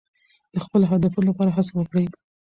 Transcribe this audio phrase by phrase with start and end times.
[0.53, 2.05] د خپلو هدفونو لپاره هڅه وکړئ.